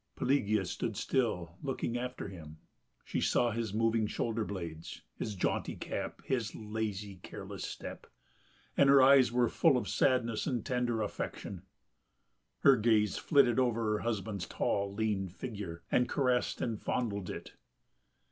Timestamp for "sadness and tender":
9.87-11.03